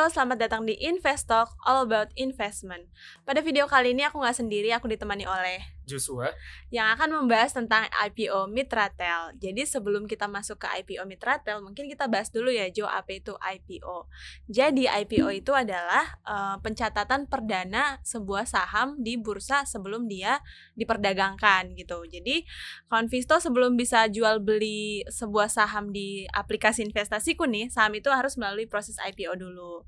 Visto, 0.00 0.16
selamat 0.16 0.48
datang 0.48 0.64
di 0.64 0.80
Investalk 0.80 1.60
All 1.60 1.84
About 1.84 2.08
Investment. 2.16 2.88
Pada 3.28 3.44
video 3.44 3.68
kali 3.68 3.92
ini 3.92 4.00
aku 4.00 4.16
nggak 4.16 4.32
sendiri, 4.32 4.72
aku 4.72 4.88
ditemani 4.88 5.28
oleh 5.28 5.60
Joshua 5.90 6.30
yang 6.70 6.86
akan 6.94 7.18
membahas 7.18 7.50
tentang 7.50 7.90
IPO 7.90 8.46
Mitratel. 8.54 9.34
Jadi 9.42 9.66
sebelum 9.66 10.06
kita 10.06 10.30
masuk 10.30 10.62
ke 10.62 10.70
IPO 10.82 11.02
Mitratel, 11.10 11.58
mungkin 11.58 11.90
kita 11.90 12.06
bahas 12.06 12.30
dulu 12.30 12.54
ya 12.54 12.70
Jo, 12.70 12.86
apa 12.86 13.18
itu 13.18 13.34
IPO. 13.34 14.06
Jadi 14.46 14.86
IPO 14.86 15.28
itu 15.34 15.50
adalah 15.50 16.14
uh, 16.22 16.56
pencatatan 16.62 17.26
perdana 17.26 17.98
sebuah 18.06 18.46
saham 18.46 19.02
di 19.02 19.18
bursa 19.18 19.66
sebelum 19.66 20.06
dia 20.06 20.38
diperdagangkan 20.78 21.74
gitu. 21.74 22.06
Jadi 22.06 22.46
Konvisto 22.86 23.42
sebelum 23.42 23.74
bisa 23.74 24.06
jual 24.06 24.38
beli 24.38 25.02
sebuah 25.10 25.50
saham 25.50 25.90
di 25.90 26.24
aplikasi 26.30 26.86
investasiku 26.86 27.50
nih, 27.50 27.72
saham 27.72 27.98
itu 27.98 28.08
harus 28.12 28.38
melalui 28.38 28.70
proses 28.70 28.96
IPO 29.00 29.40
dulu. 29.40 29.82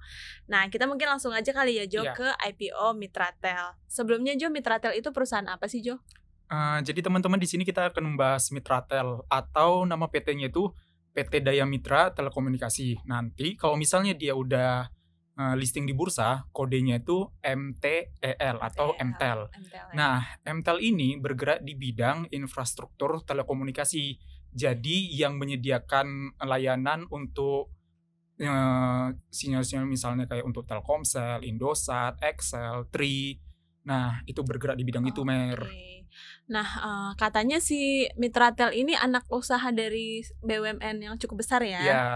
Nah, 0.48 0.66
kita 0.72 0.88
mungkin 0.88 1.08
langsung 1.08 1.32
aja 1.32 1.52
kali 1.52 1.78
ya 1.78 1.86
Jo 1.86 2.02
yeah. 2.02 2.16
ke 2.16 2.28
IPO 2.52 2.96
Mitratel. 2.96 3.76
Sebelumnya 3.86 4.32
Jo, 4.36 4.48
Mitratel 4.48 4.96
itu 4.96 5.12
perusahaan 5.12 5.46
apa 5.48 5.68
sih 5.68 5.84
Jo? 5.84 5.91
Uh, 6.52 6.84
jadi 6.84 7.00
teman-teman 7.00 7.40
di 7.40 7.48
sini 7.48 7.64
kita 7.64 7.88
akan 7.88 8.12
membahas 8.12 8.52
Mitratel 8.52 9.24
atau 9.32 9.88
nama 9.88 10.04
PT-nya 10.04 10.52
itu 10.52 10.68
PT 11.16 11.40
Daya 11.44 11.64
Mitra 11.64 12.12
Telekomunikasi. 12.12 13.08
Nanti 13.08 13.56
kalau 13.56 13.80
misalnya 13.80 14.12
dia 14.12 14.36
udah 14.36 14.88
uh, 15.36 15.54
listing 15.56 15.88
di 15.88 15.96
bursa, 15.96 16.44
kodenya 16.52 17.00
itu 17.00 17.28
MTEL 17.40 18.56
atau 18.60 18.92
MTEL. 18.96 19.48
MTEL 19.48 19.72
ya. 19.72 19.84
Nah, 19.96 20.18
MTEL 20.44 20.78
ini 20.84 21.16
bergerak 21.16 21.64
di 21.64 21.72
bidang 21.76 22.28
infrastruktur 22.32 23.24
telekomunikasi. 23.24 24.16
Jadi 24.52 25.16
yang 25.16 25.40
menyediakan 25.40 26.36
layanan 26.44 27.08
untuk 27.08 27.72
uh, 28.44 29.08
sinyal-sinyal 29.32 29.88
misalnya 29.88 30.28
kayak 30.28 30.44
untuk 30.44 30.68
Telkomsel, 30.68 31.40
Indosat, 31.44 32.20
Excel, 32.20 32.88
Tri. 32.92 33.40
Nah, 33.82 34.22
itu 34.30 34.40
bergerak 34.46 34.78
di 34.78 34.84
bidang 34.86 35.06
oh, 35.06 35.10
itu, 35.10 35.22
Mer. 35.26 35.58
Okay. 35.58 36.06
Nah, 36.50 36.68
uh, 36.82 37.10
katanya 37.18 37.58
si 37.58 38.06
Mitratel 38.18 38.74
ini 38.76 38.94
anak 38.94 39.26
usaha 39.32 39.72
dari 39.72 40.22
BUMN 40.44 41.02
yang 41.02 41.14
cukup 41.18 41.42
besar 41.42 41.64
ya? 41.64 41.80
Ya. 41.82 42.06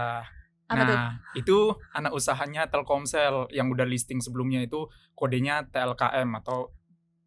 Apa 0.67 0.83
nah, 0.83 0.87
tuh? 0.87 0.99
itu 1.39 1.57
anak 1.95 2.11
usahanya 2.11 2.67
Telkomsel 2.67 3.47
yang 3.55 3.71
udah 3.71 3.87
listing 3.87 4.19
sebelumnya 4.19 4.59
itu 4.59 4.91
kodenya 5.15 5.63
TLKM 5.71 6.27
atau 6.43 6.75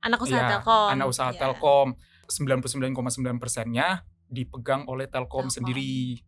anak 0.05 0.21
usaha 0.21 0.45
ya, 0.45 0.51
Telkom. 0.61 0.89
Anak 0.93 1.09
usaha 1.09 1.31
yeah. 1.33 1.41
Telkom. 1.41 1.89
99,9 2.31 3.43
persennya 3.43 4.07
dipegang 4.31 4.87
oleh 4.87 5.11
Telkom, 5.11 5.49
Telkom. 5.49 5.57
sendiri 5.57 6.21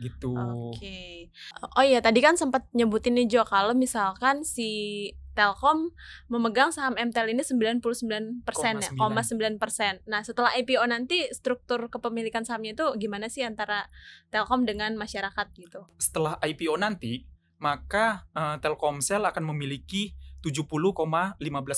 gitu. 0.00 0.32
Oke. 0.36 0.78
Okay. 0.78 1.12
Oh 1.76 1.84
iya, 1.84 2.00
tadi 2.00 2.22
kan 2.24 2.38
sempat 2.38 2.64
nyebutin 2.72 3.18
nih 3.18 3.26
Jo 3.28 3.42
kalau 3.44 3.76
misalkan 3.76 4.46
si 4.46 5.10
Telkom 5.34 5.94
memegang 6.26 6.74
saham 6.74 6.98
MTEL 6.98 7.30
ini 7.32 7.42
99 7.46 8.42
persen 8.42 8.82
ya, 8.82 8.90
9 8.90 9.62
persen. 9.62 10.02
Nah 10.10 10.26
setelah 10.26 10.50
IPO 10.58 10.82
nanti 10.90 11.30
struktur 11.30 11.86
kepemilikan 11.86 12.42
sahamnya 12.42 12.74
itu 12.74 12.86
gimana 12.98 13.30
sih 13.30 13.46
antara 13.46 13.86
Telkom 14.28 14.66
dengan 14.66 14.98
masyarakat 14.98 15.46
gitu? 15.54 15.86
Setelah 16.02 16.36
IPO 16.42 16.74
nanti, 16.78 17.24
maka 17.60 18.26
uh, 18.34 18.56
Telkomsel 18.58 19.22
akan 19.22 19.54
memiliki 19.54 20.16
70,15 20.42 21.36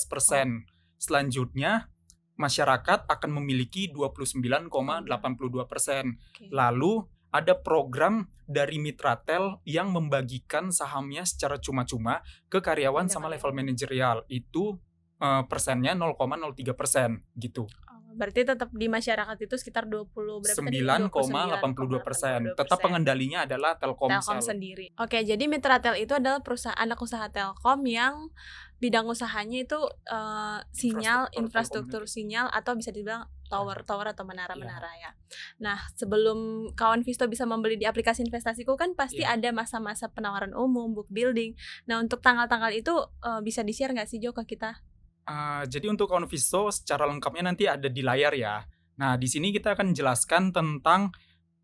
persen. 0.09 0.47
Oh. 0.63 0.71
Selanjutnya 0.97 1.91
masyarakat 2.39 3.05
akan 3.05 3.31
memiliki 3.41 3.91
29,82 3.91 5.69
persen. 5.69 6.17
Okay. 6.33 6.49
Lalu 6.49 7.05
ada 7.33 7.57
program 7.57 8.29
dari 8.45 8.77
Mitratel 8.77 9.57
yang 9.65 9.89
membagikan 9.89 10.69
sahamnya 10.69 11.25
secara 11.25 11.57
cuma-cuma 11.57 12.21
ke 12.47 12.61
karyawan 12.61 13.09
sama 13.09 13.27
level 13.33 13.51
manajerial. 13.51 14.21
Itu 14.29 14.77
uh, 15.17 15.43
persennya 15.49 15.97
0,03 15.97 16.77
persen 16.77 17.25
gitu. 17.33 17.65
Oh, 17.65 18.13
berarti 18.13 18.45
tetap 18.45 18.69
di 18.69 18.85
masyarakat 18.85 19.37
itu 19.41 19.55
sekitar 19.57 19.89
20 19.89 20.13
berapa 20.13 20.61
9,82 21.09 22.05
persen. 22.05 22.39
Tetap 22.53 22.77
pengendalinya 22.77 23.49
adalah 23.49 23.73
Telkomsel. 23.81 24.21
Telkom 24.21 24.39
sendiri. 24.45 24.93
Oke, 25.01 25.25
jadi 25.25 25.49
Mitratel 25.49 25.97
itu 25.97 26.13
adalah 26.13 26.45
perusahaan 26.45 26.77
anak 26.77 27.01
usaha 27.01 27.25
Telkom 27.33 27.81
yang 27.89 28.29
bidang 28.77 29.07
usahanya 29.07 29.63
itu 29.63 29.79
uh, 30.11 30.59
sinyal 30.75 31.31
infrastruktur, 31.31 32.03
infrastruktur 32.03 32.03
sinyal 32.03 32.51
atau 32.51 32.75
bisa 32.75 32.91
dibilang 32.91 33.31
tower-tower 33.53 34.17
atau 34.17 34.25
menara-menara 34.25 34.89
yeah. 34.97 35.13
ya. 35.13 35.61
Nah, 35.61 35.77
sebelum 35.93 36.69
kawan 36.73 37.05
Visto 37.05 37.29
bisa 37.29 37.45
membeli 37.45 37.77
di 37.77 37.85
aplikasi 37.85 38.25
investasiku 38.25 38.73
kan 38.73 38.97
pasti 38.97 39.21
yeah. 39.21 39.37
ada 39.37 39.53
masa-masa 39.53 40.09
penawaran 40.09 40.57
umum, 40.57 40.97
book 40.97 41.09
building. 41.13 41.53
Nah, 41.85 42.01
untuk 42.01 42.25
tanggal-tanggal 42.25 42.73
itu 42.73 42.97
uh, 43.21 43.45
bisa 43.45 43.61
di-share 43.61 43.93
nggak 43.93 44.09
sih 44.09 44.17
Jo 44.17 44.33
ke 44.33 44.57
kita? 44.57 44.81
Uh, 45.29 45.63
jadi 45.69 45.87
untuk 45.87 46.09
kawan 46.09 46.25
Visto 46.25 46.73
secara 46.73 47.05
lengkapnya 47.05 47.53
nanti 47.53 47.69
ada 47.69 47.85
di 47.85 48.01
layar 48.01 48.33
ya. 48.33 48.65
Nah, 48.97 49.13
di 49.21 49.29
sini 49.29 49.53
kita 49.53 49.77
akan 49.77 49.93
jelaskan 49.93 50.49
tentang 50.49 51.13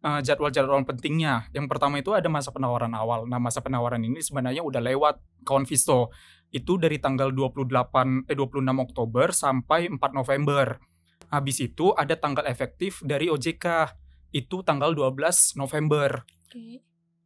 uh, 0.04 0.20
jadwal-jadwal 0.24 0.82
pentingnya. 0.88 1.50
Yang 1.52 1.66
pertama 1.70 2.00
itu 2.00 2.16
ada 2.16 2.28
masa 2.32 2.50
penawaran 2.54 2.94
awal. 2.96 3.28
Nah, 3.28 3.38
masa 3.42 3.60
penawaran 3.60 4.02
ini 4.02 4.24
sebenarnya 4.24 4.64
udah 4.64 4.82
lewat 4.82 5.16
kawan 5.44 5.68
Visto. 5.68 6.14
Itu 6.50 6.82
dari 6.82 6.98
tanggal 6.98 7.30
28 7.30 8.26
eh 8.26 8.36
26 8.36 8.86
Oktober 8.90 9.28
sampai 9.30 9.92
4 9.92 10.00
November. 10.18 10.82
Habis 11.30 11.62
itu 11.62 11.94
ada 11.94 12.18
tanggal 12.18 12.46
efektif 12.46 13.02
dari 13.06 13.30
OJK. 13.30 13.96
Itu 14.34 14.62
tanggal 14.62 14.94
12 14.94 15.58
November. 15.58 16.26
Okay. 16.50 16.82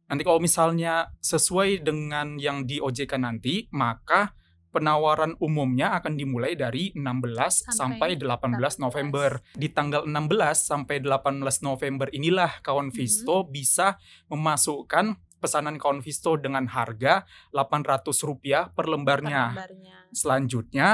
Nanti 0.08 0.22
kalau 0.24 0.40
misalnya 0.40 1.12
sesuai 1.20 1.80
dengan 1.80 2.36
yang 2.36 2.68
di 2.68 2.80
OJK 2.80 3.16
nanti, 3.16 3.68
maka 3.72 4.36
penawaran 4.74 5.38
umumnya 5.38 5.94
akan 5.94 6.18
dimulai 6.18 6.58
dari 6.58 6.90
16 6.98 7.70
sampai, 7.70 8.18
sampai 8.18 8.18
18 8.18 8.58
18 8.58 8.84
November. 8.84 9.30
Di 9.54 9.70
tanggal 9.70 10.02
16 10.02 10.10
sampai 10.58 10.98
18 10.98 11.62
November 11.62 12.10
inilah 12.10 12.58
kawan 12.60 12.90
mhm. 12.90 12.96
Visto 12.98 13.36
mm 13.40 13.44
-hmm. 13.46 13.54
bisa 13.54 13.86
memasukkan 14.26 15.06
pesanan 15.38 15.76
kawan 15.76 16.00
Visto 16.00 16.40
dengan 16.40 16.66
harga 16.66 17.28
800 17.54 18.26
rupiah 18.26 18.72
per 18.72 18.90
lembarnya. 18.90 19.54
per 19.54 19.70
lembarnya. 19.70 19.96
Selanjutnya 20.10 20.88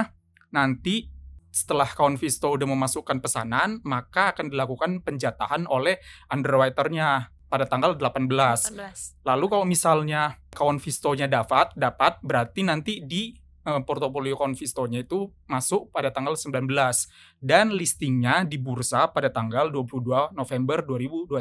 nanti 0.50 1.19
setelah 1.50 1.86
kawan 1.86 2.14
Visto 2.14 2.46
udah 2.50 2.66
memasukkan 2.66 3.18
pesanan, 3.18 3.82
maka 3.82 4.34
akan 4.34 4.50
dilakukan 4.50 5.02
penjatahan 5.02 5.66
oleh 5.66 5.98
underwriternya 6.30 7.34
pada 7.50 7.66
tanggal 7.66 7.98
18. 7.98 8.30
18. 8.30 9.26
Lalu 9.26 9.44
kalau 9.50 9.66
misalnya 9.66 10.38
kawan 10.54 10.78
Visto-nya 10.78 11.26
dapat, 11.26 11.74
dapat 11.74 12.22
berarti 12.22 12.62
nanti 12.62 13.02
di 13.02 13.34
uh, 13.66 13.82
portofolio 13.82 14.38
kawan 14.38 14.54
Visto-nya 14.54 15.02
itu 15.02 15.26
masuk 15.50 15.90
pada 15.90 16.14
tanggal 16.14 16.38
19 16.38 16.70
dan 17.42 17.74
listingnya 17.74 18.46
di 18.46 18.56
bursa 18.56 19.10
pada 19.10 19.34
tanggal 19.34 19.66
22 19.74 20.38
November 20.38 20.86
2021. 20.86 21.34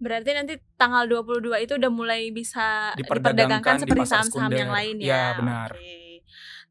Berarti 0.00 0.30
nanti 0.32 0.54
tanggal 0.80 1.04
22 1.04 1.68
itu 1.68 1.72
udah 1.76 1.92
mulai 1.92 2.32
bisa 2.32 2.96
diperdagangkan, 2.96 3.36
diperdagangkan 3.36 3.76
seperti 3.84 4.06
saham-saham 4.08 4.52
yang 4.56 4.72
lain 4.72 4.96
ya. 5.04 5.08
Ya, 5.12 5.24
benar. 5.36 5.70
Okay. 5.76 6.24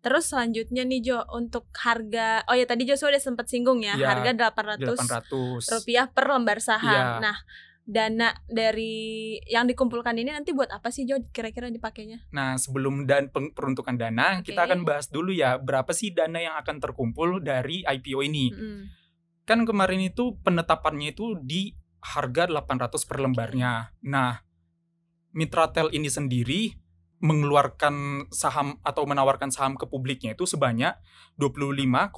Terus 0.06 0.30
selanjutnya 0.30 0.86
nih 0.86 1.02
Jo 1.02 1.26
untuk 1.34 1.66
harga 1.82 2.46
oh 2.46 2.54
ya 2.54 2.70
tadi 2.70 2.86
Jo 2.86 2.94
sudah 2.94 3.18
sempat 3.18 3.50
singgung 3.50 3.82
ya, 3.82 3.98
ya 3.98 4.14
harga 4.14 4.54
800, 4.54 5.02
800 5.02 5.74
rupiah 5.74 6.06
per 6.14 6.30
lembar 6.30 6.62
saham. 6.62 6.94
Ya. 6.94 7.18
Nah, 7.18 7.38
dana 7.86 8.30
dari 8.46 9.38
yang 9.50 9.66
dikumpulkan 9.66 10.14
ini 10.14 10.30
nanti 10.30 10.54
buat 10.54 10.70
apa 10.70 10.94
sih 10.94 11.10
Jo 11.10 11.26
kira-kira 11.34 11.74
dipakainya? 11.74 12.22
Nah, 12.38 12.54
sebelum 12.62 13.10
dan 13.10 13.34
peruntukan 13.34 13.98
dana, 13.98 14.46
okay. 14.46 14.54
kita 14.54 14.70
akan 14.70 14.86
bahas 14.86 15.10
dulu 15.10 15.34
ya 15.34 15.58
berapa 15.58 15.90
sih 15.90 16.14
dana 16.14 16.38
yang 16.38 16.54
akan 16.62 16.78
terkumpul 16.78 17.42
dari 17.42 17.82
IPO 17.82 18.20
ini. 18.30 18.54
Mm. 18.54 18.82
Kan 19.50 19.66
kemarin 19.66 20.06
itu 20.06 20.38
penetapannya 20.46 21.18
itu 21.18 21.34
di 21.42 21.74
harga 22.06 22.46
800 22.46 23.10
per 23.10 23.18
lembarnya. 23.26 23.90
Nah, 24.06 24.38
Mitratel 25.34 25.90
ini 25.98 26.14
sendiri 26.14 26.85
mengeluarkan 27.24 28.28
saham 28.30 28.78
atau 28.84 29.08
menawarkan 29.08 29.50
saham 29.50 29.80
ke 29.80 29.88
publiknya 29.88 30.36
itu 30.36 30.44
sebanyak 30.44 30.94
25,54 31.40 32.12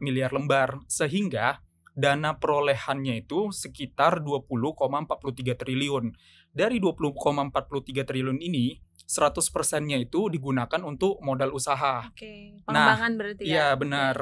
miliar 0.00 0.30
lembar 0.30 0.78
sehingga 0.86 1.64
dana 1.94 2.38
perolehannya 2.38 3.22
itu 3.26 3.54
sekitar 3.54 4.22
20,43 4.22 5.54
triliun. 5.54 6.14
Dari 6.54 6.78
20,43 6.78 8.06
triliun 8.06 8.38
ini 8.38 8.78
100 9.04 9.54
persennya 9.54 9.98
itu 9.98 10.30
digunakan 10.30 10.80
untuk 10.82 11.18
modal 11.22 11.54
usaha. 11.54 12.08
Oke, 12.10 12.62
pengembangan 12.66 13.10
nah, 13.14 13.18
berarti 13.18 13.42
ya? 13.46 13.50
Iya 13.50 13.68
benar. 13.78 14.16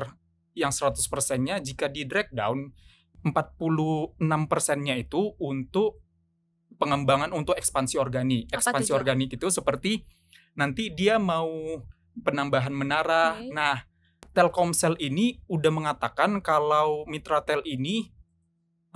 Yang 0.52 0.72
100 0.84 1.12
persennya 1.12 1.56
jika 1.64 1.88
di 1.88 2.04
down 2.08 2.72
46 3.22 4.18
persennya 4.50 4.98
itu 4.98 5.38
untuk 5.38 6.01
pengembangan 6.82 7.30
untuk 7.30 7.54
ekspansi 7.54 8.02
organik. 8.02 8.50
Ekspansi 8.50 8.90
organik 8.90 9.38
itu 9.38 9.46
seperti 9.54 10.02
nanti 10.58 10.90
dia 10.90 11.22
mau 11.22 11.78
penambahan 12.18 12.74
menara. 12.74 13.38
Okay. 13.38 13.54
Nah, 13.54 13.76
Telkomsel 14.34 14.98
ini 14.98 15.38
udah 15.46 15.70
mengatakan 15.70 16.42
kalau 16.42 17.06
Mitratel 17.06 17.62
ini 17.68 18.10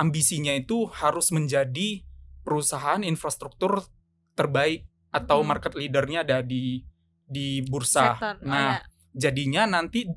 ambisinya 0.01 0.51
itu 0.57 0.89
harus 0.91 1.31
menjadi 1.31 2.03
perusahaan 2.43 3.05
infrastruktur 3.05 3.85
terbaik 4.35 4.89
atau 5.13 5.41
hmm. 5.41 5.49
market 5.49 5.73
leadernya 5.77 6.25
ada 6.27 6.39
di 6.41 6.85
di 7.25 7.63
bursa. 7.65 8.17
Sektor. 8.17 8.35
Oh, 8.43 8.49
Nah, 8.49 8.81
ya. 8.81 9.29
jadinya 9.31 9.63
nanti 9.79 10.09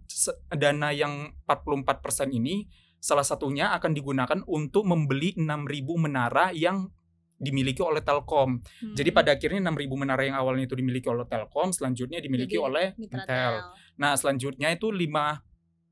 dana 0.51 0.89
yang 0.95 1.35
44% 1.47 2.31
ini 2.31 2.67
salah 2.99 3.23
satunya 3.23 3.71
akan 3.75 3.91
digunakan 3.95 4.39
untuk 4.47 4.83
membeli 4.83 5.35
6.000 5.39 5.47
menara 5.95 6.51
yang 6.51 6.91
dimiliki 7.39 7.79
oleh 7.79 8.03
Telkom. 8.03 8.59
Jadi 8.93 9.09
Hmm. 9.09 9.17
pada 9.17 9.29
akhirnya 9.39 9.71
6.000 9.71 9.95
menara 9.95 10.21
yang 10.27 10.35
awalnya 10.35 10.67
itu 10.67 10.75
dimiliki 10.75 11.07
oleh 11.07 11.23
Telkom, 11.25 11.71
selanjutnya 11.71 12.19
dimiliki 12.19 12.59
Jadi, 12.59 12.67
oleh 12.67 12.87
Intel. 12.99 13.23
Tel. 13.25 13.53
Nah, 13.97 14.13
selanjutnya 14.19 14.69
itu 14.75 14.91
5 14.91 15.41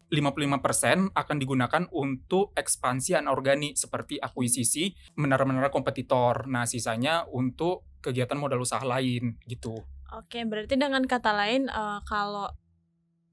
55% 0.07 1.11
akan 1.11 1.35
digunakan 1.35 1.83
untuk 1.91 2.55
ekspansi 2.55 3.19
anorganik 3.19 3.75
seperti 3.75 4.15
akuisisi 4.15 4.95
menara-menara 5.19 5.67
kompetitor. 5.67 6.47
Nah, 6.47 6.63
sisanya 6.63 7.27
untuk 7.27 7.83
kegiatan 7.99 8.39
modal 8.39 8.63
usaha 8.63 8.79
lain 8.88 9.35
gitu. 9.44 9.75
Oke, 10.15 10.39
berarti 10.47 10.79
dengan 10.79 11.03
kata 11.03 11.35
lain 11.35 11.67
eh, 11.67 11.99
kalau 12.07 12.47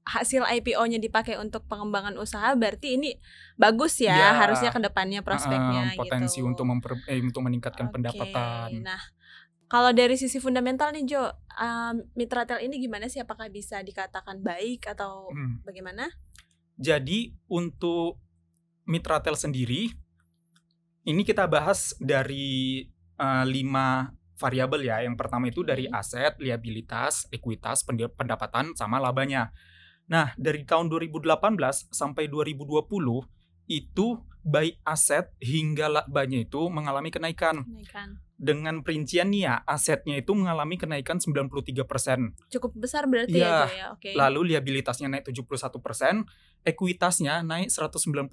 hasil 0.05 0.45
IPO-nya 0.45 1.01
dipakai 1.01 1.41
untuk 1.41 1.65
pengembangan 1.65 2.13
usaha 2.21 2.53
berarti 2.53 2.93
ini 3.01 3.17
bagus 3.57 3.97
ya 3.97 4.13
Ya. 4.13 4.29
harusnya 4.37 4.69
ke 4.69 4.77
depannya 4.77 5.25
prospeknya 5.25 5.93
Eh, 5.93 5.97
potensi 5.97 6.39
gitu. 6.39 6.47
untuk 6.53 6.65
memper, 6.69 7.01
eh, 7.09 7.17
untuk 7.25 7.41
meningkatkan 7.41 7.89
Oke, 7.89 7.93
pendapatan. 7.97 8.85
Nah, 8.85 9.01
kalau 9.65 9.89
dari 9.97 10.13
sisi 10.13 10.37
fundamental 10.37 10.93
nih 10.93 11.09
Jo, 11.09 11.25
um, 11.57 12.05
Mitratel 12.13 12.61
ini 12.61 12.77
gimana 12.77 13.09
sih? 13.09 13.17
Apakah 13.17 13.49
bisa 13.49 13.81
dikatakan 13.81 14.45
baik 14.45 14.85
atau 14.93 15.33
Hmm. 15.33 15.65
bagaimana? 15.65 16.05
Jadi 16.77 17.33
untuk 17.49 18.21
Mitratel 18.85 19.33
sendiri 19.33 19.89
ini 21.01 21.21
kita 21.25 21.49
bahas 21.49 21.97
dari 21.97 22.85
eh, 23.15 23.45
lima 23.47 24.11
variabel 24.35 24.85
ya. 24.85 25.01
Yang 25.01 25.15
pertama 25.17 25.47
itu 25.47 25.63
dari 25.63 25.87
Hmm. 25.87 25.97
aset, 25.97 26.35
liabilitas, 26.37 27.25
ekuitas, 27.31 27.81
pendapatan 27.87 28.75
sama 28.75 28.99
labanya. 28.99 29.49
Nah, 30.05 30.37
dari 30.37 30.61
tahun 30.65 30.89
2018 30.89 31.89
sampai 31.89 32.29
2020 32.29 33.25
itu 33.65 34.21
baik 34.45 34.77
aset 34.85 35.33
hingga 35.41 35.89
labanya 35.89 36.45
itu 36.45 36.69
mengalami 36.69 37.09
kenaikan. 37.09 37.65
Kenaikan 37.65 38.21
Dengan 38.35 38.83
perincian 38.83 39.31
nih 39.31 39.47
ya, 39.47 39.55
asetnya 39.63 40.19
itu 40.19 40.35
mengalami 40.35 40.75
kenaikan 40.75 41.17
93%. 41.23 42.35
cukup 42.51 42.75
besar 42.75 43.07
berarti 43.07 43.39
Iya, 43.39 43.47
ya 43.47 43.71
ya. 43.71 43.85
Oke. 43.95 44.11
Lalu 44.11 44.53
liabilitasnya 44.53 45.07
naik 45.07 45.25
71%, 45.31 46.27
ekuitasnya 46.67 47.41
naik 47.47 47.71
191%. 47.71 48.27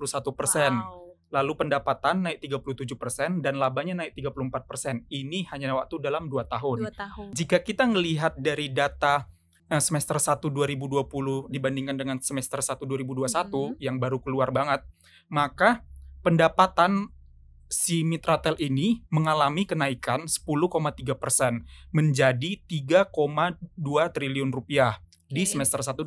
Wow. 0.74 1.14
Lalu 1.32 1.52
pendapatan 1.54 2.28
naik 2.28 2.44
37% 2.44 3.40
dan 3.40 3.56
labanya 3.56 4.04
naik 4.04 4.12
34%. 4.12 5.08
Ini 5.08 5.48
hanya 5.54 5.72
waktu 5.72 5.96
dalam 6.02 6.28
2 6.28 6.44
tahun. 6.44 6.78
Dua 6.84 6.92
tahun. 6.92 7.26
Jika 7.32 7.64
kita 7.64 7.88
ngelihat 7.88 8.36
dari 8.36 8.68
data 8.68 9.30
semester 9.78 10.18
1 10.18 10.50
2020 10.50 11.46
dibandingkan 11.48 11.96
dengan 11.96 12.18
semester 12.20 12.60
1 12.60 12.84
2021 12.84 13.72
Mhm. 13.72 13.80
yang 13.80 13.96
baru 13.96 14.18
keluar 14.18 14.50
banget, 14.50 14.82
maka 15.28 15.84
pendapatan 16.20 17.08
si 17.68 18.04
Mitratel 18.04 18.56
ini 18.60 19.00
mengalami 19.08 19.64
kenaikan 19.64 20.28
10,3% 20.28 21.64
menjadi 21.88 22.60
3,2 22.68 24.12
triliun 24.12 24.52
rupiah 24.52 25.00
di 25.32 25.48
Oke. 25.48 25.56
semester 25.56 25.80
1 25.80 26.04
Semester 26.04 26.06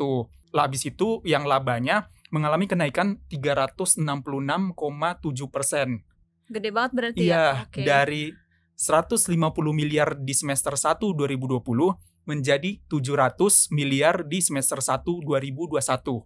2021. 0.00 0.32
Lah 0.56 0.64
habis 0.64 0.88
itu 0.88 1.20
yang 1.28 1.44
labanya 1.44 2.08
mengalami 2.32 2.64
kenaikan 2.64 3.20
366,7 3.28 5.52
persen. 5.52 6.00
Gede 6.48 6.72
banget 6.72 6.92
berarti 6.96 7.20
Iya, 7.24 7.36
ya. 7.36 7.48
Oke. 7.68 7.84
dari 7.84 8.32
150 8.74 9.72
miliar 9.72 10.16
di 10.16 10.34
semester 10.34 10.74
1 10.74 11.12
2020 11.14 11.94
menjadi 12.24 12.80
700 12.86 13.36
miliar 13.70 14.24
di 14.24 14.40
semester 14.40 14.80
1 14.80 15.20
2021. 15.20 16.24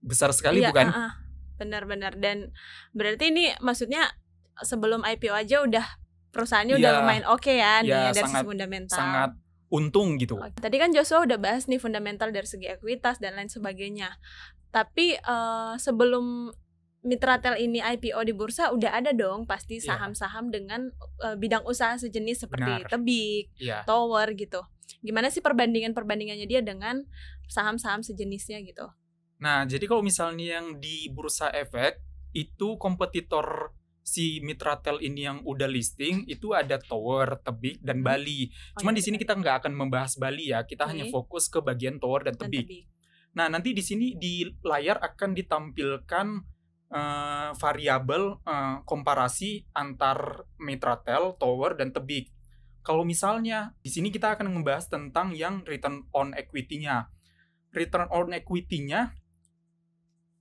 Besar 0.00 0.30
sekali 0.32 0.60
Iya, 0.60 0.70
bukan? 0.70 0.88
ah. 0.88 1.12
Benar-benar 1.54 2.18
dan 2.18 2.50
berarti 2.90 3.30
ini 3.30 3.54
maksudnya 3.58 4.10
sebelum 4.58 5.02
IPO 5.02 5.30
aja 5.32 5.62
udah 5.62 5.86
perusahaannya 6.30 6.74
udah 6.74 6.90
Iya. 6.90 6.98
lumayan 6.98 7.24
oke 7.28 7.52
ya, 7.52 7.82
nih 7.82 7.88
Iya, 7.88 7.94
ya, 7.94 8.10
dari 8.10 8.18
sangat- 8.20 8.42
sisi 8.42 8.48
fundamental. 8.48 8.96
Sangat 8.96 9.30
untung 9.68 10.08
gitu. 10.16 10.36
Oke, 10.36 10.52
Tadi 10.54 10.76
kan 10.76 10.90
Joshua 10.90 11.22
udah 11.22 11.38
bahas 11.38 11.64
nih 11.64 11.78
fundamental 11.78 12.28
dari 12.28 12.44
segi 12.44 12.66
ekuitas 12.68 13.18
dan 13.18 13.34
lain 13.34 13.48
sebagainya. 13.48 14.10
Tapi 14.70 15.14
eh, 15.14 15.74
sebelum 15.76 16.50
Mitratel 17.02 17.58
ini 17.58 17.82
IPO 17.82 18.22
di 18.22 18.30
bursa 18.30 18.70
udah 18.70 18.94
ada 18.94 19.10
dong 19.10 19.42
pasti 19.42 19.76
Iya. 19.76 19.94
saham-saham 19.94 20.48
dengan 20.48 20.86
eh, 21.20 21.34
bidang 21.34 21.62
usaha 21.64 21.94
sejenis 21.96 22.46
seperti 22.46 22.62
Benar. 22.78 22.86
tebik, 22.88 23.44
Iya. 23.58 23.82
tower 23.82 24.30
gitu. 24.32 24.62
Gimana 25.00 25.32
sih 25.32 25.40
perbandingan 25.40 25.96
perbandingannya 25.96 26.44
dia 26.44 26.60
dengan 26.60 27.06
saham-saham 27.48 28.04
sejenisnya 28.04 28.60
gitu? 28.66 28.84
Nah, 29.40 29.64
jadi 29.64 29.88
kalau 29.88 30.04
misalnya 30.04 30.60
yang 30.60 30.78
di 30.78 31.08
bursa 31.10 31.48
efek 31.50 31.98
itu 32.32 32.76
kompetitor 32.76 33.72
si 34.02 34.42
Mitratel 34.42 34.98
ini 34.98 35.30
yang 35.30 35.38
udah 35.46 35.70
listing 35.70 36.26
itu 36.26 36.52
ada 36.54 36.78
Tower, 36.82 37.38
Tebik 37.38 37.78
dan 37.82 38.02
Hmm. 38.02 38.06
Bali. 38.06 38.50
Oh, 38.74 38.82
Cuman 38.82 38.94
iya, 38.94 38.98
di 38.98 39.02
sini 39.06 39.16
kita 39.18 39.38
nggak 39.38 39.62
akan 39.62 39.72
membahas 39.78 40.18
Bali 40.18 40.50
ya, 40.50 40.66
kita 40.66 40.84
Oke. 40.86 40.90
hanya 40.94 41.06
fokus 41.08 41.46
ke 41.46 41.62
bagian 41.62 42.02
Tower 42.02 42.26
dan 42.26 42.34
Dan 42.34 42.50
Tebik. 42.50 42.66
tebik. 42.66 42.84
Nah, 43.32 43.46
nanti 43.48 43.72
di 43.72 43.80
sini 43.80 44.12
di 44.18 44.44
layar 44.62 44.98
akan 45.00 45.30
ditampilkan 45.32 46.26
eh, 46.92 47.50
variabel 47.56 48.36
eh, 48.44 48.76
komparasi 48.84 49.64
antar 49.72 50.44
Mitratel, 50.60 51.38
Tower 51.40 51.72
dan 51.72 51.88
Tebik. 51.88 52.28
Kalau 52.82 53.06
misalnya 53.06 53.74
di 53.80 53.90
sini 53.90 54.10
kita 54.10 54.34
akan 54.34 54.50
membahas 54.50 54.90
tentang 54.90 55.32
yang 55.32 55.62
return 55.64 56.06
on 56.10 56.34
equity-nya. 56.34 57.08
Return 57.72 58.10
on 58.12 58.34
equity-nya 58.36 59.16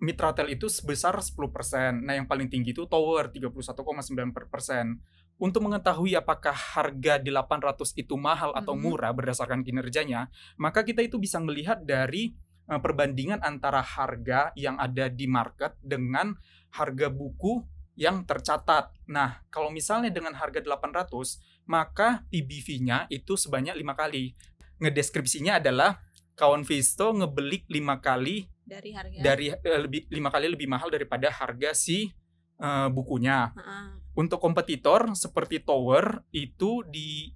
Mitratel 0.02 0.50
itu 0.50 0.66
sebesar 0.66 1.14
10%. 1.14 2.02
Nah, 2.02 2.18
yang 2.18 2.26
paling 2.26 2.50
tinggi 2.50 2.74
itu 2.74 2.90
Tower 2.90 3.30
31,9%. 3.30 4.98
Untuk 5.38 5.62
mengetahui 5.62 6.18
apakah 6.18 6.58
harga 6.58 7.22
di 7.22 7.30
800 7.30 7.94
itu 7.94 8.18
mahal 8.18 8.50
atau 8.58 8.74
murah 8.74 9.14
berdasarkan 9.14 9.62
kinerjanya, 9.62 10.34
maka 10.58 10.82
kita 10.82 11.06
itu 11.06 11.22
bisa 11.22 11.38
melihat 11.38 11.86
dari 11.86 12.34
eh, 12.66 12.82
perbandingan 12.82 13.46
antara 13.46 13.86
harga 13.86 14.50
yang 14.58 14.82
ada 14.82 15.06
di 15.06 15.30
market 15.30 15.78
dengan 15.86 16.34
harga 16.74 17.14
buku 17.14 17.62
yang 18.02 18.26
tercatat. 18.26 18.90
Nah, 19.06 19.46
kalau 19.54 19.70
misalnya 19.70 20.10
dengan 20.10 20.34
harga 20.34 20.58
800, 20.58 21.38
maka 21.70 22.26
PBV-nya 22.34 23.06
itu 23.14 23.38
sebanyak 23.38 23.78
lima 23.78 23.94
kali. 23.94 24.34
Ngedeskripsinya 24.82 25.62
adalah 25.62 26.02
kawan 26.34 26.66
Visto 26.66 27.14
ngebeli 27.14 27.62
lima 27.70 28.02
kali 28.02 28.50
dari 28.66 28.90
harga. 28.98 29.22
dari 29.22 29.54
eh, 29.54 29.80
lebih 29.86 30.10
lima 30.10 30.34
kali 30.34 30.50
lebih 30.50 30.66
mahal 30.66 30.90
daripada 30.90 31.30
harga 31.30 31.78
si 31.78 32.10
eh, 32.58 32.90
bukunya. 32.90 33.54
Heeh. 33.54 33.88
Untuk 34.18 34.42
kompetitor 34.42 35.14
seperti 35.14 35.62
Tower 35.62 36.26
itu 36.34 36.82
di 36.90 37.30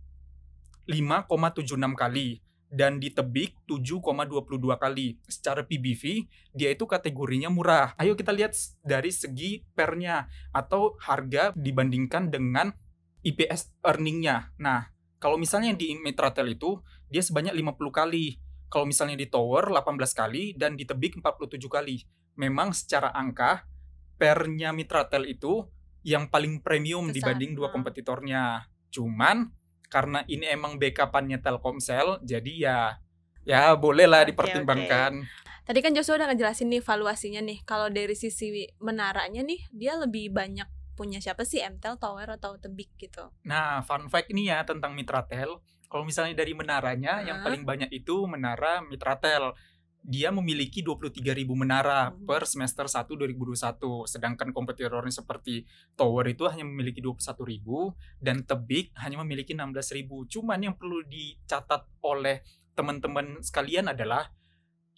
5,76 0.89 1.77
kali 1.93 2.41
dan 2.71 2.97
di 2.99 3.13
Tebik 3.13 3.65
7,22 3.69 4.75
kali. 4.75 5.15
Secara 5.25 5.63
PBV 5.63 6.25
dia 6.51 6.69
itu 6.73 6.85
kategorinya 6.89 7.47
murah. 7.47 7.93
Ayo 7.95 8.17
kita 8.17 8.33
lihat 8.33 8.57
dari 8.81 9.11
segi 9.13 9.63
pernya 9.73 10.27
atau 10.51 10.97
harga 11.01 11.53
dibandingkan 11.55 12.29
dengan 12.33 12.73
IPS 13.25 13.81
earningnya. 13.81 14.53
Nah, 14.61 14.89
kalau 15.17 15.41
misalnya 15.41 15.73
di 15.73 15.97
Mitratel 15.97 16.53
itu 16.53 16.77
dia 17.09 17.25
sebanyak 17.25 17.55
50 17.57 17.89
kali. 17.89 18.37
Kalau 18.69 18.85
misalnya 18.85 19.15
di 19.15 19.29
Tower 19.29 19.71
18 19.71 20.11
kali 20.11 20.43
dan 20.57 20.75
di 20.75 20.83
Tebik 20.83 21.17
47 21.21 21.57
kali. 21.69 22.01
Memang 22.35 22.75
secara 22.75 23.15
angka 23.15 23.63
pernya 24.19 24.75
Mitratel 24.75 25.25
itu 25.31 25.63
yang 26.05 26.29
paling 26.29 26.61
premium 26.61 27.09
Besar, 27.09 27.33
dibanding 27.33 27.57
dua 27.57 27.73
kompetitornya. 27.73 28.69
Cuman 28.93 29.49
karena 29.87 30.25
ini 30.25 30.49
emang 30.49 30.77
backupannya 30.81 31.39
Telkomsel, 31.39 32.21
jadi 32.25 32.53
ya 32.55 32.79
ya 33.45 33.77
bolehlah 33.77 34.25
dipertimbangkan. 34.25 35.23
Tadi 35.65 35.79
kan 35.81 35.97
Joshua 35.97 36.21
udah 36.21 36.29
ngejelasin 36.29 36.69
nih 36.69 36.81
valuasinya 36.81 37.41
nih. 37.41 37.65
Kalau 37.65 37.89
dari 37.89 38.13
sisi 38.13 38.69
menaranya 38.77 39.41
nih, 39.41 39.65
dia 39.73 39.97
lebih 39.97 40.29
banyak 40.29 40.69
punya 40.93 41.17
siapa 41.17 41.41
sih? 41.41 41.61
MTEL, 41.61 41.97
Tower 41.97 42.37
atau 42.37 42.61
Tebik 42.61 42.93
gitu. 43.01 43.33
Nah, 43.49 43.81
fun 43.81 44.05
fact 44.05 44.29
ini 44.29 44.49
ya 44.49 44.61
tentang 44.61 44.93
Mitratel. 44.93 45.57
Kalau 45.89 46.03
misalnya 46.05 46.37
dari 46.37 46.53
menaranya 46.53 47.21
yang 47.25 47.41
Hah? 47.41 47.45
paling 47.49 47.65
banyak 47.65 47.89
itu 47.93 48.25
menara 48.29 48.85
Mitratel. 48.85 49.57
Dia 50.05 50.29
memiliki 50.29 50.85
23.000 50.85 51.57
menara 51.57 52.13
Hmm. 52.13 52.29
per 52.29 52.45
semester 52.45 52.85
1 52.85 53.17
2021. 53.17 54.05
Sedangkan 54.05 54.53
kompetitornya 54.53 55.09
seperti 55.09 55.65
Tower 55.97 56.29
itu 56.29 56.45
hanya 56.45 56.61
memiliki 56.61 57.01
21.000 57.01 57.97
dan 58.21 58.45
Tebik 58.45 58.93
hanya 59.01 59.25
memiliki 59.25 59.57
16.000. 59.57 60.29
Cuman 60.29 60.61
yang 60.61 60.77
perlu 60.77 61.01
dicatat 61.09 61.89
oleh 62.05 62.45
teman-teman 62.77 63.41
sekalian 63.41 63.89
adalah 63.89 64.29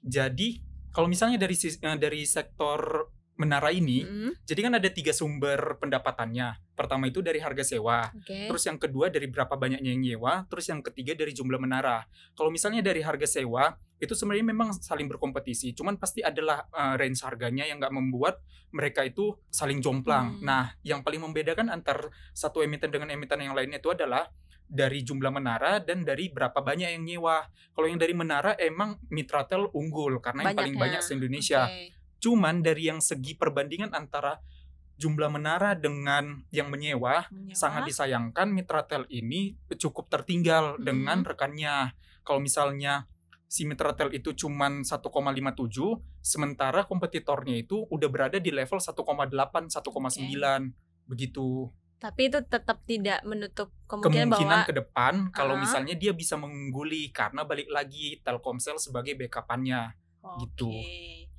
jadi 0.03 0.59
kalau 0.91 1.07
misalnya 1.07 1.37
dari 1.37 1.55
eh, 1.55 1.97
dari 1.97 2.21
sektor 2.25 3.09
menara 3.37 3.69
ini, 3.69 4.01
Mm, 4.01 4.31
jadi 4.49 4.59
kan 4.65 4.73
ada 4.81 4.89
tiga 4.89 5.13
sumber 5.13 5.77
pendapatannya. 5.77 6.73
Pertama 6.73 7.05
itu 7.05 7.21
dari 7.21 7.37
harga 7.37 7.61
sewa, 7.61 8.09
Oke. 8.09 8.49
terus 8.49 8.65
yang 8.65 8.81
kedua 8.81 9.13
dari 9.13 9.29
berapa 9.29 9.53
banyaknya 9.53 9.93
yang 9.93 10.01
nyewa, 10.01 10.49
terus 10.49 10.65
yang 10.73 10.81
ketiga 10.81 11.13
dari 11.13 11.37
jumlah 11.37 11.61
menara. 11.61 12.09
Kalau 12.33 12.49
misalnya 12.49 12.81
dari 12.81 13.05
harga 13.05 13.29
sewa, 13.29 13.77
itu 13.97 14.13
sebenarnya 14.13 14.45
memang 14.45 14.73
saling 14.73 15.05
berkompetisi. 15.05 15.73
Cuman 15.73 15.97
pasti 15.97 16.21
adalah 16.21 16.65
eh, 16.67 16.93
range 16.95 17.21
harganya 17.25 17.65
yang 17.65 17.81
nggak 17.81 17.93
membuat 17.93 18.39
mereka 18.69 19.01
itu 19.01 19.33
saling 19.49 19.79
jomplang. 19.79 20.37
Hmm. 20.37 20.43
Nah, 20.43 20.63
yang 20.83 21.01
paling 21.01 21.19
membedakan 21.19 21.69
antar 21.69 22.11
satu 22.31 22.61
emiten 22.61 22.91
dengan 22.91 23.09
emiten 23.09 23.39
yang 23.39 23.55
lainnya 23.55 23.79
itu 23.79 23.89
adalah 23.89 24.27
dari 24.67 24.99
jumlah 24.99 25.31
menara 25.31 25.79
dan 25.79 26.03
dari 26.03 26.27
berapa 26.27 26.59
banyak 26.59 26.91
yang 26.99 27.03
nyewa. 27.07 27.47
Kalau 27.71 27.87
yang 27.87 27.95
dari 27.97 28.11
menara 28.11 28.51
emang 28.59 28.99
Mitratel 29.07 29.71
unggul 29.71 30.19
karena 30.19 30.51
yang 30.51 30.59
paling 30.59 30.75
banyak 30.75 30.99
Banyaknya. 30.99 31.07
se-Indonesia. 31.07 31.61
Oke. 31.71 31.95
Cuman 32.19 32.55
dari 32.59 32.91
yang 32.91 32.99
segi 32.99 33.33
perbandingan 33.33 33.95
antara 33.95 34.35
jumlah 34.97 35.29
menara 35.29 35.77
dengan 35.77 36.41
yang 36.49 36.67
menyewa, 36.67 37.29
Menyewa. 37.29 37.53
sangat 37.55 37.85
disayangkan 37.85 38.49
Mitratel 38.49 39.05
ini 39.07 39.53
cukup 39.77 40.09
tertinggal 40.09 40.75
Mm. 40.75 40.83
dengan 40.83 41.17
rekannya. 41.23 41.93
Kalau 42.25 42.43
misalnya 42.43 43.05
si 43.47 43.63
Mitratel 43.63 44.11
itu 44.11 44.35
cuman 44.35 44.83
1,57, 44.83 46.03
sementara 46.19 46.83
kompetitornya 46.83 47.55
itu 47.57 47.87
udah 47.87 48.09
berada 48.11 48.37
di 48.37 48.51
level 48.51 48.77
1,8, 48.77 49.71
1,9 49.71 50.75
begitu. 51.07 51.71
Tapi 51.97 52.29
itu 52.29 52.37
tetap 52.45 52.85
tidak 52.85 53.25
menutup 53.25 53.73
kemungkinan, 53.89 54.29
Kemungkinan 54.29 54.59
bahwa 54.61 54.69
ke 54.69 54.73
depan 54.75 55.13
kalau 55.33 55.57
Ah. 55.57 55.61
misalnya 55.63 55.97
dia 55.97 56.13
bisa 56.13 56.37
mengungguli 56.37 57.09
karena 57.09 57.41
balik 57.41 57.71
lagi 57.71 58.21
Telkomsel 58.21 58.77
sebagai 58.77 59.17
backupannya. 59.17 59.95
gitu. 60.43 60.67
Oke. 60.67 61.31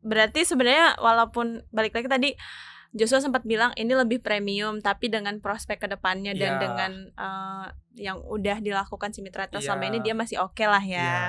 Berarti 0.00 0.48
sebenarnya 0.48 0.96
walaupun 0.96 1.60
balik 1.68 1.92
lagi 1.92 2.08
tadi 2.08 2.30
Joshua 2.94 3.18
sempat 3.18 3.42
bilang 3.42 3.74
ini 3.74 3.90
lebih 3.90 4.22
premium 4.22 4.78
tapi 4.78 5.10
dengan 5.10 5.42
prospek 5.42 5.82
ke 5.82 5.88
depannya 5.90 6.30
dan 6.32 6.56
Iya. 6.56 6.60
dengan 6.62 6.92
eh, 7.10 7.66
yang 7.98 8.22
udah 8.22 8.62
dilakukan 8.62 9.10
si 9.10 9.18
Mitratel 9.18 9.58
selama 9.58 9.82
Iya. 9.84 9.90
ini 9.90 9.98
dia 10.00 10.14
masih 10.14 10.38
oke 10.38 10.62
lah 10.62 10.78
ya. 10.80 11.02
Iya. 11.02 11.22